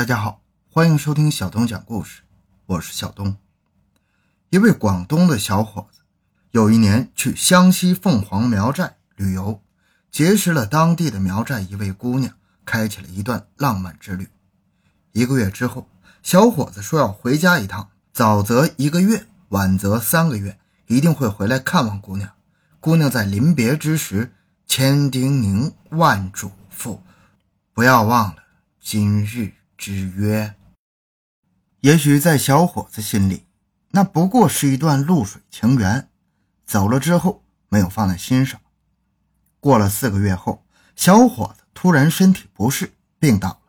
[0.00, 0.40] 大家好，
[0.72, 2.22] 欢迎收听小东讲故事，
[2.64, 3.36] 我是小东。
[4.48, 6.00] 一位广东的小伙子，
[6.52, 9.62] 有一年去湘西凤凰苗寨旅游，
[10.10, 12.32] 结识了当地的苗寨一位姑娘，
[12.64, 14.30] 开启了一段浪漫之旅。
[15.12, 15.86] 一个月之后，
[16.22, 22.30] 小伙子说要回家一趟，早则一个月，晚则三个月，一定会回来看望姑娘。
[22.80, 24.32] 姑娘在临别之时，
[24.66, 27.00] 千叮咛万嘱咐，
[27.74, 28.44] 不要忘了
[28.80, 29.59] 今日。
[29.80, 30.54] 之约，
[31.80, 33.46] 也许在小伙子心里，
[33.92, 36.10] 那不过是一段露水情缘，
[36.66, 38.60] 走了之后没有放在心上。
[39.58, 43.60] 过了四个月后，小伙子突然身体不适，病倒了。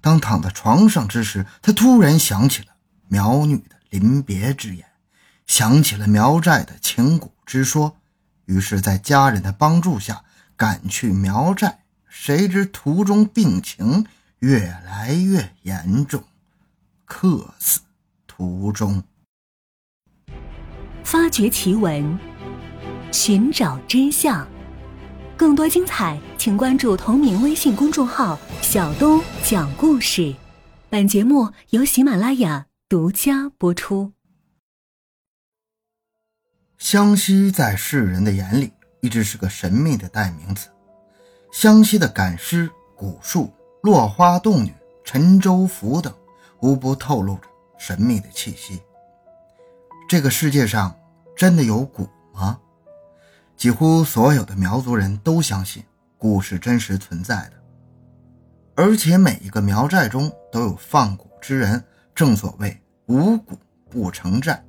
[0.00, 2.74] 当躺在床上之时，他突然想起了
[3.06, 4.84] 苗女的临别之言，
[5.46, 7.96] 想起了苗寨的情蛊之说，
[8.46, 10.24] 于是，在家人的帮助下
[10.56, 14.04] 赶去苗寨，谁知途中病情。
[14.40, 16.24] 越来越严重，
[17.04, 17.80] 客死
[18.26, 19.02] 途中。
[21.04, 22.18] 发掘奇闻，
[23.12, 24.48] 寻找真相，
[25.36, 30.34] 更多精彩，请关注同名微信公众号“小东讲故事”。
[30.88, 34.14] 本节目由喜马拉雅独家播出。
[36.78, 40.70] 湘西在世人的眼里一直是个神秘的代名词，
[41.52, 43.52] 湘西的赶尸、古术。
[43.82, 46.12] 落花洞女、沉舟府等，
[46.60, 48.82] 无不透露着神秘的气息。
[50.08, 50.94] 这个世界上
[51.36, 52.58] 真的有蛊吗？
[53.56, 55.82] 几乎所有的苗族人都相信
[56.18, 57.52] 蛊是真实存在的，
[58.74, 61.82] 而且每一个苗寨中都有放蛊之人。
[62.12, 63.56] 正所谓无蛊
[63.88, 64.62] 不成寨，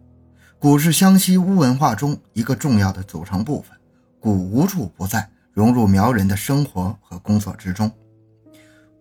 [0.58, 3.78] 蛊是湘西巫文化中一个重要的组成部分，
[4.22, 7.92] 蛊无处不在，融入苗人的生活和工作之中。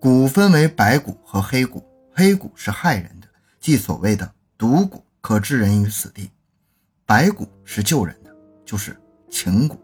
[0.01, 1.83] 蛊分为白蛊和黑蛊，
[2.15, 3.29] 黑蛊是害人的，
[3.61, 6.31] 即所谓的毒蛊，可致人于死地；
[7.05, 8.35] 白蛊是救人的，
[8.65, 8.99] 就是
[9.31, 9.77] 情蛊，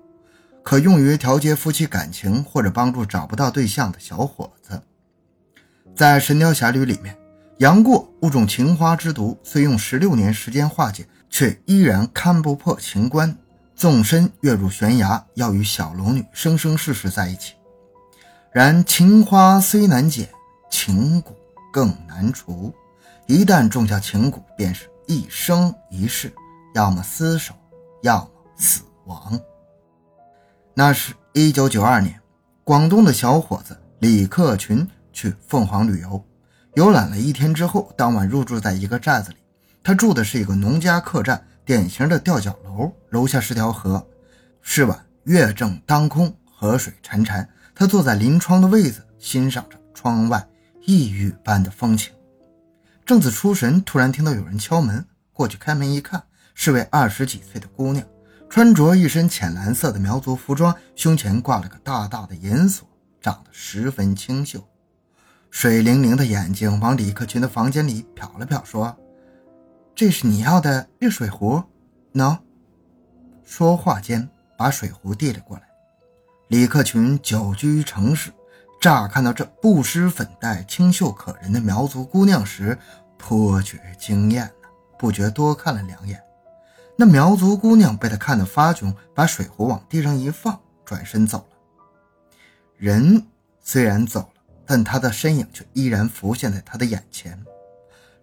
[0.63, 4.83] 可用于调节夫妻感情或者帮助找不到对象的小伙子。
[5.95, 7.15] 在《神雕侠侣》里面，
[7.59, 13.37] 杨过误中情花之毒，虽用十六年时间化解，却依然看不破情关，
[13.75, 17.53] 纵身跃入悬崖，要与小龙女生生世世在一起。
[18.57, 20.31] 然情花虽难解，
[20.71, 21.35] 情蛊
[21.71, 22.75] 更难除。
[23.27, 26.33] 一旦种下情蛊，便是一生一世，
[26.75, 27.53] 要么厮守，
[28.03, 29.39] 要么死亡。
[30.73, 32.19] 那是一九九二年，
[32.65, 36.25] 广东的小伙子李克群去凤凰旅游，
[36.77, 39.37] 游览了一天之后，当晚入住在一个寨子里。
[39.85, 44.07] 他住的是一个农家客栈，典型的吊脚楼，楼下是条河。
[44.63, 47.47] 是晚，月正当空，河水潺潺。
[47.79, 50.49] 他坐在临窗的位子，欣赏着窗外
[50.87, 52.11] 异域般的风情。
[53.05, 55.05] 正子出神，突然听到有人敲门。
[55.35, 58.03] 过去开门一看，是位二十几岁的姑娘，
[58.49, 62.89] 穿着一身浅蓝色的苗族服装，胸前挂了个大大的银锁，
[63.21, 64.67] 长得十分清秀，
[65.51, 68.97] 水灵灵的眼睛往李克群的房间里瞟了瞟，说
[69.95, 71.63] ：“这是你要的热水壶，
[72.15, 72.39] 喏。”
[73.45, 74.27] 说话间，
[74.57, 75.66] 把水壶递了过来。
[76.49, 78.31] 李克群久居城市，
[78.81, 82.79] 乍看到这不施粉黛、清秀可人的苗族姑娘时，
[83.19, 86.23] 颇觉惊艳呢，不觉多看了两眼。
[86.95, 91.57] 那苗族姑娘被他看得发窘，把水壶往地上一放，转身走了。
[92.77, 93.27] 人
[93.61, 97.37] 虽然走了，但他的身影却依然浮现在他的眼前。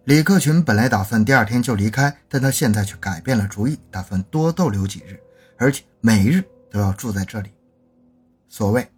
[0.04, 5.20] 李克群本来打算第二天就离开，但他现在却改变了主意，打算多逗留几日，
[5.58, 7.50] 而且每日都要住在这里。
[8.56, 8.88] 所谓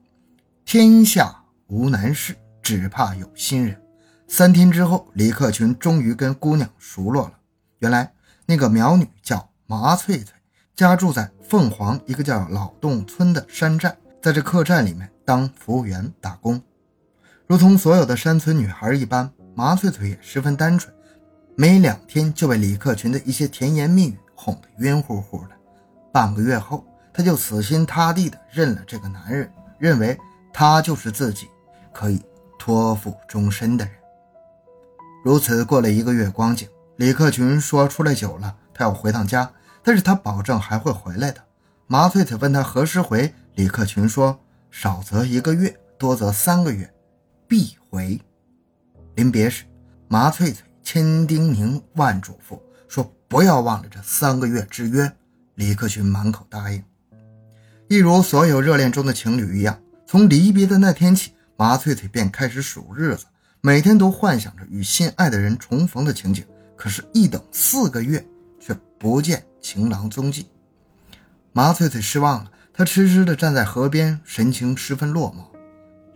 [0.66, 1.34] 天下
[1.68, 3.80] 无难事，只怕有心人。
[4.28, 7.32] 三天之后，李克群终于跟姑娘熟络了。
[7.78, 8.12] 原来
[8.44, 10.34] 那个苗女叫麻翠翠，
[10.74, 16.60] 家住在凤凰一个叫老洞村的山寨，在这客栈里面当服务员打工。
[17.46, 20.94] 如同所有的山村女孩一般，麻翠翠也十分单纯，
[21.56, 25.56] 没两天就被李克群的一些甜言蜜语哄得晕乎乎的。
[26.12, 26.84] 半个月后。
[27.16, 30.18] 他就死心塌地地认了这个男人，认为
[30.52, 31.48] 他就是自己
[31.90, 32.22] 可以
[32.58, 33.94] 托付终身的人。
[35.24, 39.50] 如此过了一个月光景，李克群说出来久了，他要回趟家，
[39.82, 41.42] 但是他保证还会回来的。
[41.86, 44.38] 麻翠翠问他何时回，李克群说
[44.70, 46.92] 少则一个月，多则三个月，
[47.48, 48.20] 必回。
[49.14, 49.64] 临别时，
[50.06, 55.10] 麻翠翠千叮咛万嘱咐，说不要忘了这三个月之约。
[55.54, 56.84] 李克群满口答应。
[57.88, 59.78] 一如所有热恋中的情侣一样，
[60.08, 63.26] 从离别的那天起，麻翠翠便开始数日子，
[63.60, 66.44] 每天都幻想着与心爱的人重逢的情景。
[66.74, 68.26] 可是，一等四个月，
[68.58, 70.48] 却不见情郎踪迹。
[71.52, 75.56] 麻翠翠失望了，她痴痴地站在河边，神情十分落寞。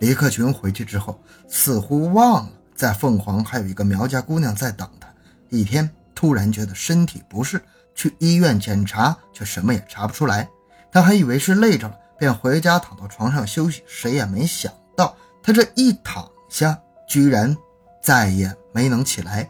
[0.01, 5.09] 李克群回去之后，似乎忘了在凤凰还有一个苗家姑娘在等他。
[5.51, 7.63] 一天，突然觉得身体不适，
[7.95, 10.49] 去医院检查，却什么也查不出来。
[10.93, 13.83] 他还以为是累着了，便回家躺到床上休息。
[13.87, 16.79] 谁也没想到，他这一躺下，
[17.09, 17.57] 居然
[18.03, 19.49] 再也没能起来。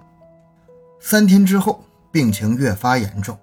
[1.00, 3.38] 三天之后，病情越发严重，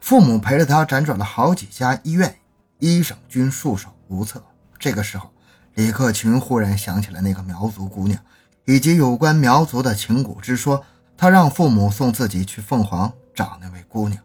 [0.00, 2.36] 父母陪着他辗转了好几家医院，
[2.78, 4.42] 医生均束手无策。
[4.78, 5.30] 这个时候，
[5.74, 8.20] 李克群忽然想起了那个苗族姑娘，
[8.64, 10.84] 以及有关苗族的情蛊之说。
[11.20, 14.22] 他让父母送自己去凤凰找那位姑娘。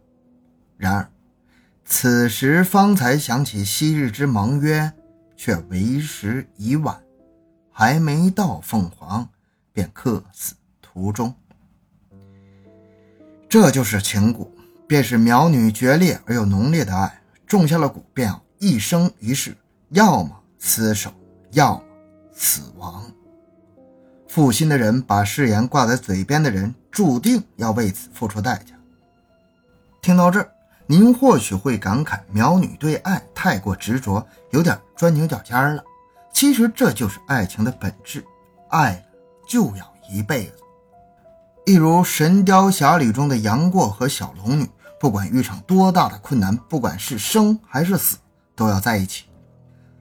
[0.77, 1.09] 然而，
[1.85, 4.91] 此时方才想起昔日之盟约，
[5.35, 6.99] 却为时已晚，
[7.71, 9.29] 还没到凤凰，
[9.71, 11.33] 便客死途中。
[13.47, 14.47] 这就是情蛊，
[14.87, 17.21] 便是苗女决裂而又浓烈的爱。
[17.45, 19.55] 种下了蛊，便要一生一世，
[19.89, 21.13] 要么厮守，
[21.51, 21.83] 要么
[22.33, 23.11] 死亡。
[24.27, 28.73] 负心的人把誓言挂在嘴边的人，注定要为此付出代价。
[30.01, 30.49] 听到这儿，
[30.85, 35.83] 您或许会感慨苗女对爱太过执着，有点钻牛角尖了。
[36.33, 38.23] 其实这就是爱情的本质，
[38.69, 39.03] 爱
[39.47, 40.53] 就要一辈子。
[41.65, 44.69] 一如《神雕侠侣》中的杨过和小龙女，
[44.99, 48.17] 不管遇上多大的困难，不管是生还是死，
[48.55, 49.25] 都要在一起。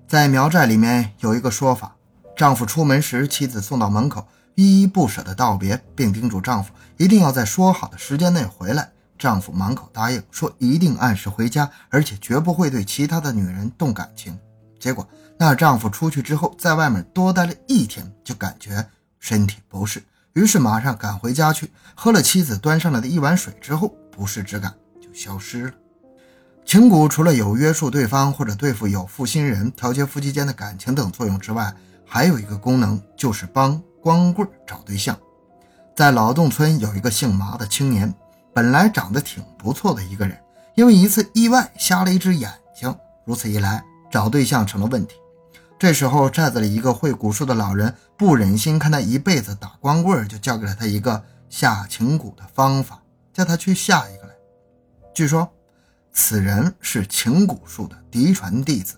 [0.08, 1.94] 在苗寨里面有一个说法：
[2.36, 4.26] 丈夫出门时，妻子送到门口，
[4.56, 8.90] 依依不舍地道别，并叮嘱丈夫一定要在说好的时间内回来。
[9.22, 14.36] 丈夫满口答应，说一定按时回家，而且绝不会对其他的女人动感情。
[14.80, 15.08] 结果，
[15.38, 18.84] 那丈夫出去之后，在外面多待了一天，就感觉
[19.20, 20.02] 身体不适。
[20.32, 25.72] 于是马上赶回家去，喝了妻子端上来的一碗水之后，不适之感就消失了。
[26.64, 31.72] 情蛊除了有约束对方或者对付有负心人、调节夫妻间的感情等作用之外，
[32.04, 35.16] 还有一个功能，就是帮光棍找对象。
[35.94, 38.12] 在劳动村有一个姓麻的青年，
[38.54, 40.38] 本来长得挺不错的一个人，
[40.74, 42.94] 因为一次意外瞎了一只眼睛，
[43.24, 45.16] 如此一来，找对象成了问题。
[45.78, 53.02] 这时候，寨子里一个会蛊术的老人不忍心看他一辈子打光棍，就教给了他一个下情蛊的方法，
[53.32, 54.34] 叫他去下一个来。
[55.12, 55.50] 据说，
[56.12, 58.94] 此人是情蛊术的嫡传弟子，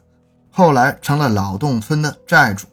[0.50, 2.66] 后来成了老洞村的寨主，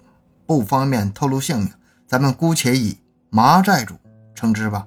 [0.46, 1.72] 不方便透露姓名，
[2.06, 2.98] 咱们姑且以
[3.30, 3.96] 麻寨主
[4.36, 4.86] 称之吧。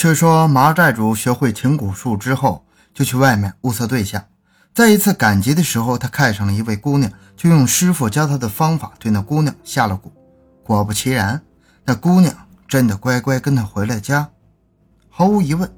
[0.00, 2.64] 却说麻寨主学会情蛊术之后，
[2.94, 4.24] 就去外面物色对象。
[4.72, 10.10] 在一次赶集的时候，他看上了一位姑娘，就用师傅教他的方法对那姑娘下了蛊。
[10.64, 11.42] 果不其然，
[11.84, 12.34] 那姑娘
[12.66, 14.26] 真的乖乖跟他回了家。
[15.10, 15.70] 毫无疑问，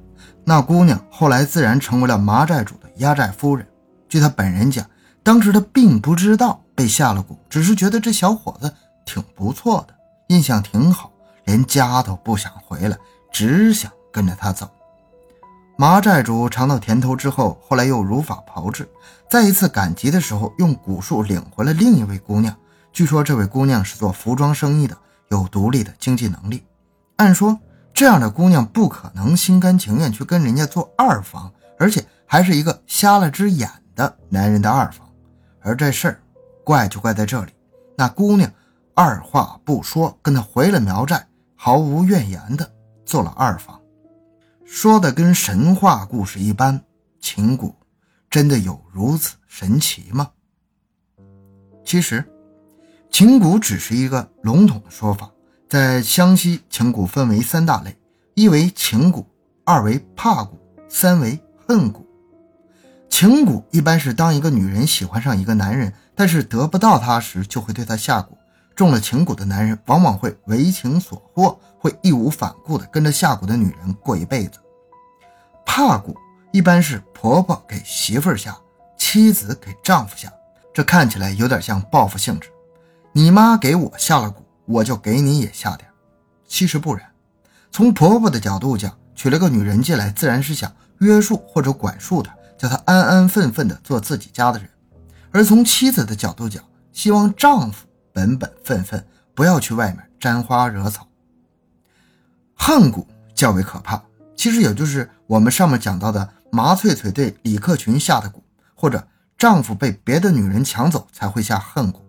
[0.45, 3.67] 那姑娘后来自然成为了麻寨主的压寨夫人。
[4.09, 4.87] 据他本人讲，
[5.25, 8.73] 当时他并不知道被下了蛊，只是觉得这小伙子
[9.05, 9.95] 挺不错的，
[10.29, 11.11] 印象挺好，
[11.45, 12.97] 连家都不想回来，
[13.33, 14.69] 只想跟着他走。
[15.77, 18.89] 麻寨主尝到甜头之后，后来又如法炮制，
[19.29, 22.55] 在一次赶集的时候，用蛊术领回了另一位姑娘。
[22.93, 24.97] 据说这位姑娘是做服装生意的，
[25.31, 26.63] 有独立的经济能力。
[27.17, 27.59] 按说
[27.95, 35.09] 这样的姑娘不可能心甘情愿去跟人家做二房，而且还是一个瞎了只眼的男人的二房。
[35.61, 36.21] 而这事儿
[36.65, 37.53] 怪就怪在这里，
[37.97, 38.49] 那姑娘
[38.95, 42.71] 二话不说跟他回了苗寨，毫无怨言的
[43.07, 43.81] 做了二房。
[44.75, 46.83] 说的跟神话故事一般，
[47.21, 47.75] 情蛊
[48.31, 50.31] 真的有如此神奇吗？
[51.85, 52.25] 其实，
[53.11, 55.31] 情蛊只是一个笼统的说法。
[55.69, 57.95] 在湘西，情蛊分为三大类：
[58.35, 59.27] 一为情蛊，
[59.67, 60.53] 二为怕蛊，
[60.89, 62.03] 三为恨蛊。
[63.11, 68.29] 情蛊一般是当一个女人喜欢上一个男人，但是得不到他时，就会对他下蛊。
[68.75, 74.59] 中了情蛊的男人往往会为情所惑，会义无反顾地跟着下蛊的女人过一辈子。
[75.65, 76.15] 怕蛊
[76.53, 78.57] 一般是婆婆给媳妇儿下，
[78.97, 80.33] 妻子给丈夫下，
[80.73, 82.49] 这看起来有点像报复性质。
[83.13, 84.35] 你妈给我下了蛊，
[84.67, 85.89] 我就给你也下点。
[86.47, 87.11] 其实不然，
[87.71, 94.69] 从婆婆的角度讲，娶了个女人进来，自然是想约束或者管束她，叫她安安分分的做自己家的人；
[95.31, 101.07] 而从妻子的角度讲，希望丈夫本本分分，不要去外面沾花惹草。
[102.55, 104.03] 恨蛊较为可怕。
[104.43, 108.41] 其实也就是我们上面讲到的麻翠翠对李克群下的蛊，
[108.75, 109.07] 或者
[109.39, 112.01] 丈夫被别的女人抢走才会下恨蛊。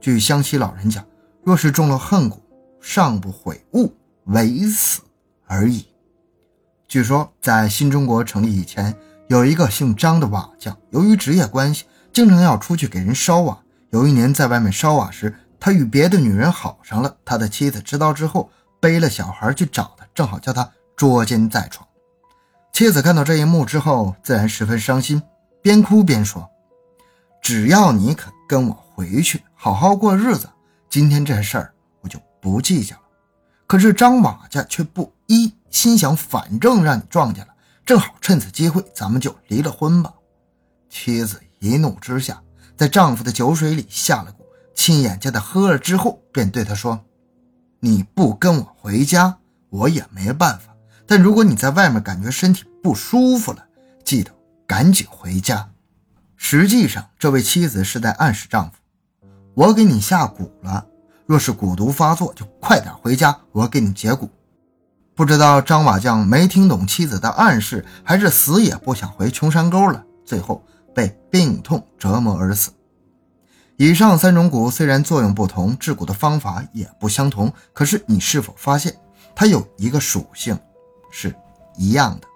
[0.00, 1.04] 据湘西老人讲，
[1.42, 2.38] 若是中了恨蛊，
[2.80, 3.92] 尚不悔悟，
[4.26, 5.00] 唯死
[5.48, 5.84] 而已。
[6.86, 8.96] 据说，在新中国成立以前，
[9.26, 13.60] 有一个姓张的瓦匠，由于职业关系，经常要出去给人烧瓦。
[13.90, 17.16] 有一年在外面烧瓦时，他与别的女人好上了。
[17.24, 20.70] 他的妻子知道之后，背了小孩去找他，正好叫他
[21.02, 21.84] 捉奸在床。
[22.72, 25.20] 妻子看到这一幕之后，自然十分伤心，
[25.60, 26.48] 边哭边说
[27.42, 30.48] ：“只要你肯跟我回去，好好过日子，
[30.88, 33.02] 今天这事儿我就不计较了。”
[33.66, 35.52] 可是张瓦家却不依。
[35.70, 37.52] 心想，反正让你撞见了，
[37.84, 40.14] 正好趁此机会，咱们就离了婚吧。
[40.88, 42.40] 妻子一怒之下，
[42.76, 44.44] 在丈夫的酒水里下了蛊，
[44.76, 47.04] 亲眼见他喝了之后，便对他说
[47.82, 50.71] ：“你不跟我回家，我也没办法。
[51.06, 53.64] 但如果你在外面感觉身体不舒服了，
[54.04, 54.30] 记得
[54.66, 55.68] 赶紧回家。”
[56.36, 58.72] 实际上，这位妻子是在暗示丈夫
[59.54, 60.86] ：“我给你下蛊了，
[61.24, 64.28] 若是蛊毒发作，就快点回家，我给你解蛊。”
[65.14, 72.70] 不知道张瓦匠没听懂妻子的暗示，还是死也不想回穷山沟了，最后被病痛折磨而死。
[73.76, 78.96] 以上三种蛊虽然作用不同，治蛊的方法也不相同，可是你是否发现
[79.34, 80.58] 它有一个属性
[81.12, 81.32] 是
[81.76, 82.26] 一样的，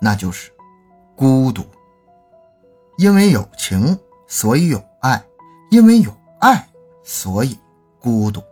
[0.00, 0.50] 那就是
[1.14, 1.64] 孤独。
[2.96, 5.18] 因为有情，所以有爱；
[5.70, 6.68] 因为有爱，
[7.04, 7.56] 所以
[8.00, 8.42] 孤独。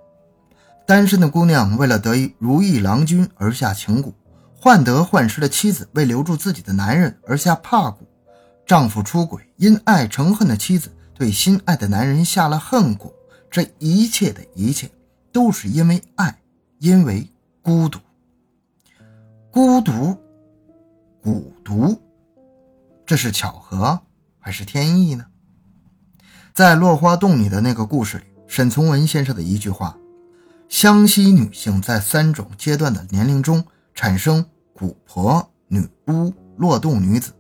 [0.84, 4.12] 单身的姑娘为了得一如意郎君而下情蛊，
[4.60, 7.96] 患得患失的妻子为留住自己的男人而下怕蛊，
[8.66, 13.12] 丈夫出轨因爱成恨的妻子对心爱的男人下了恨蛊，
[13.48, 14.90] 这一切的一切
[15.32, 16.36] 都是因为爱，
[16.78, 17.30] 因为
[17.62, 17.98] 孤独。
[19.52, 20.16] 孤独，
[21.22, 22.00] 蛊毒，
[23.04, 24.00] 这是巧合
[24.38, 25.26] 还是天意呢？
[26.54, 29.98] 在落花洞里的那个故事里，沈从文先生的一句话。
[30.70, 33.62] 湘西女性在三种阶段的年龄中
[33.94, 34.42] 产生
[34.74, 37.34] 蛊婆、女巫、落洞女子，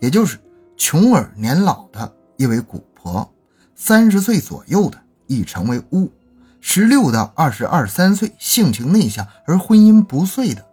[0.00, 0.38] 也就是
[0.76, 3.28] 穷而年老的亦为蛊婆，
[3.74, 6.12] 三十岁左右的亦成为巫，
[6.60, 10.64] 十六到二十二三岁性情内向而婚姻不遂的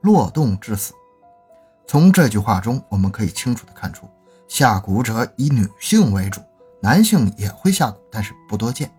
[0.00, 0.92] 落洞致死。
[1.86, 4.08] 从这句话中，我们可以清楚地看出，
[4.46, 6.40] 下蛊者以女性为主，
[6.82, 8.90] 男性也会下蛊，但是不多见。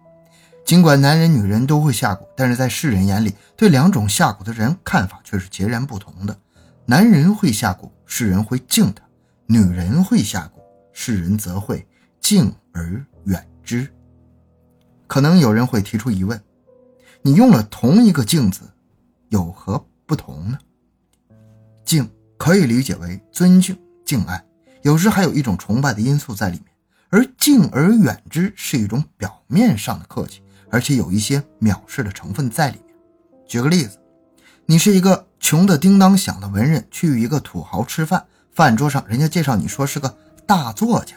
[0.65, 6.38] 尽管男人、女人都会下蛊，但是在世人眼里，对两种下蛊的人看法却是截然不同的。
[6.86, 9.03] 男人会下蛊，世人会敬他；
[9.48, 10.60] 女人会下蛊，
[10.91, 11.88] 世人则会
[12.20, 13.88] 敬而远之。
[15.08, 16.39] 可能有人会提出疑问：
[17.22, 18.62] 你用了同一个“敬”字，
[19.29, 20.58] 有何不同呢？
[21.89, 24.46] 敬可以理解为尊敬、敬爱，
[24.84, 26.67] 有时还有一种崇拜的因素在里面；
[27.10, 30.43] 而敬而远之是一种表面上的客气。
[30.69, 32.96] 而且有一些藐视的成分在里面。
[33.48, 33.98] 举个例子，
[34.67, 40.15] 你是一个穷的叮当响的文人，去一个土豪吃饭，饭桌上人家介绍你说是个
[40.46, 41.15] 大作家，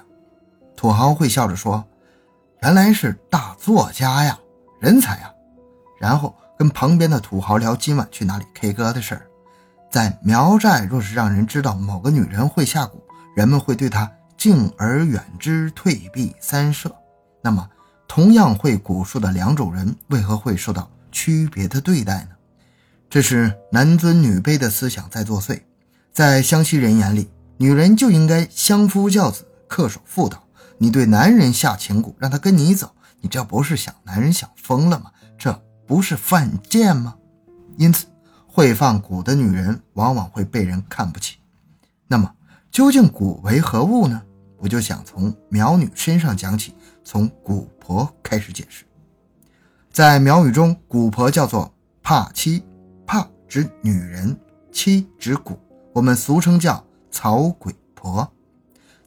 [0.75, 1.87] 土豪会笑着说
[2.65, 4.39] ：“原来是大作家呀，
[4.81, 5.31] 人才呀。”
[6.01, 9.27] 然后跟旁边的土豪聊今晚去哪里 K 歌的事儿。
[9.93, 12.93] 在苗寨，若是让人知道某个女人会下蛊，
[13.37, 16.93] 人们会对她敬而远之，退避三舍。
[17.43, 17.69] 那么。
[18.15, 22.33] 同样会蛊术的两种人，为何会受到区别的对待呢？
[23.09, 25.63] 这是男尊女卑的思想在作祟。
[26.13, 30.45] 在湘西人眼里，女人就应该相夫教子、恪守妇道。
[30.77, 35.11] 你对男人下情蛊，让他跟你走，你这不是想男人想疯了吗？
[35.39, 37.15] 这不是犯贱吗？
[37.79, 38.05] 因此，
[38.53, 41.39] 会放蛊的女人往往会被人看不起。
[42.07, 42.31] 那么，
[42.71, 44.21] 究竟蛊为何物呢？
[44.59, 46.75] 我就想从苗女身上讲起。
[47.03, 48.85] 从蛊婆开始解释，
[49.91, 52.63] 在苗语中，蛊婆叫做帕妻，
[53.05, 54.39] 帕指女人，
[54.71, 55.57] 妻指蛊，
[55.93, 58.31] 我们俗称叫草鬼婆。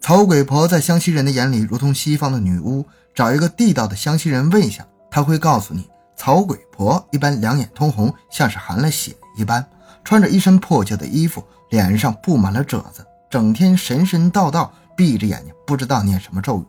[0.02, 2.86] 草鬼婆在湘西人的眼里，如同西方的女巫。
[3.14, 9.66] 找一个地道的湘西人问一下，他会告诉你，草鬼婆一般两眼通红，像是含了血一般，
[10.04, 16.66] 穿着一身破旧的衣服，脸上布满了褶子，整天神神叨叨，闭着眼睛，不知道念什么咒语。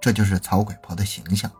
[0.00, 1.50] 这就是草鬼婆的形象。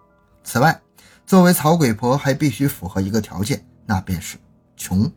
[0.45, 0.81] 此外，
[1.27, 4.37] 作为草鬼婆还必须符合一个条件，那便是
[4.77, 5.11] 穷。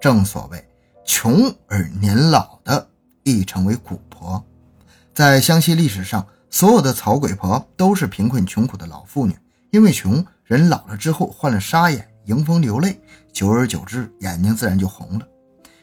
[0.00, 0.64] 正所谓
[1.04, 2.88] “穷而年老的
[3.24, 4.44] 亦成为蛊婆”。
[5.12, 9.36] 在湘西历史上，所有的草鬼婆都是贫困穷苦的老妇女。
[9.70, 13.00] 因为穷人老了之后患了沙眼，迎风流泪，
[13.32, 15.26] 久而久之，眼睛自然就红了。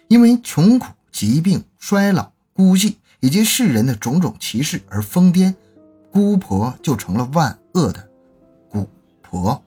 [0.08, 5.54] 因为穷苦、疾病、衰老、孤寂以及世人的种种歧视而疯癫。
[6.12, 8.08] 姑婆就成了万恶的
[8.72, 8.88] 蛊
[9.22, 9.62] 婆。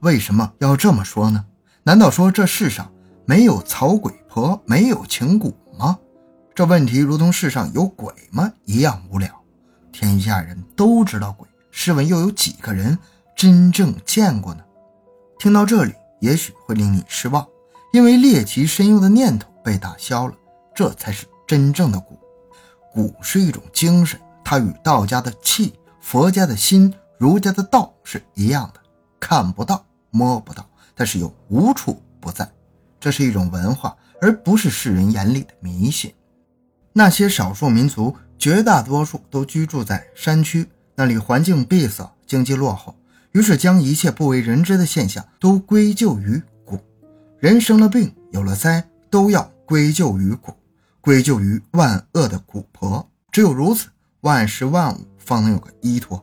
[0.00, 1.46] 为什么要这么说呢？
[1.84, 2.92] 难道说这世上
[3.24, 5.98] 没有草鬼婆，没有情蛊吗？
[6.54, 9.32] 这问题如同世上有鬼吗一样无聊。
[9.90, 12.98] 天下人都知道鬼，试问又有几个人
[13.34, 14.62] 真正见过呢？
[15.38, 17.46] 听到这里，也许会令你失望，
[17.92, 20.34] 因为猎奇深幽的念头被打消了。
[20.74, 22.18] 这才是真正的蛊。
[22.92, 28.80] 蛊是一种精神，它与道家的气、佛家的心、儒家的道是一样的，
[29.20, 32.50] 看不到、摸不到，但是又无处不在。
[32.98, 36.12] 这是一种文化，而不是世人眼里的迷信。
[36.92, 42.96] 那些少数民族，绝大多数都居住在山区，那里环境闭塞，经济落后，
[43.38, 46.76] 于是将一切不为人知的现象都归咎于蛊。
[47.38, 50.52] 人生了病，有了灾，都要归咎于蛊，
[51.00, 53.08] 归咎于万恶的蛊婆。
[53.30, 53.90] 只有如此，
[54.22, 56.20] 万事万物方能有个依托。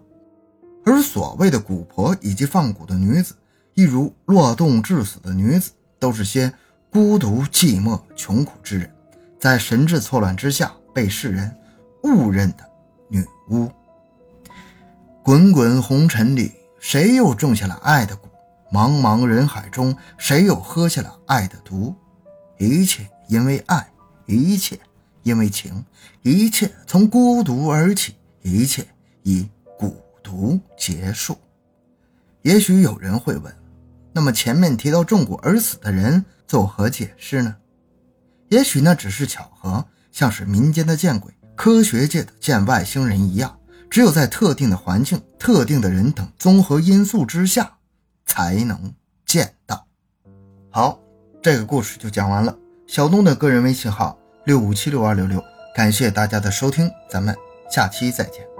[0.86, 3.34] 而所谓的蛊婆以及放蛊的女子，
[3.76, 6.54] 一如落洞致死的女子，都是些
[6.92, 8.92] 孤独寂寞、穷苦之人。
[9.40, 11.50] 在神志错乱之下被世人
[12.04, 12.70] 误认的
[13.08, 13.72] 女巫。
[15.24, 18.20] 滚滚红尘里，谁又种下了爱的蛊？
[18.72, 21.96] 茫茫人海中，谁又喝下了爱的毒？
[22.58, 23.92] 一切因为爱，
[24.26, 24.78] 一切
[25.24, 25.86] 因为情，
[26.24, 28.86] 一切从孤独而起，一切
[29.24, 29.48] 以
[29.80, 31.38] 蛊毒结束。
[32.42, 33.56] 也许有人会问：
[34.12, 37.56] 那么前面提到中蛊而死的人作何解释呢？
[38.50, 43.58] 也许那只是巧合，像是民间的见鬼、科学界的见外星人一样，
[43.96, 47.78] 只有在特定的环境、特定的人等综合因素之下，
[48.26, 48.94] 才能
[49.26, 49.88] 见到。
[50.70, 51.00] 好，
[51.42, 52.54] 这个故事就讲完了。
[52.88, 55.42] 小东的个人微信号六五七六二六六，
[55.74, 57.34] 感谢大家的收听，咱们
[57.72, 58.55] 下期再见。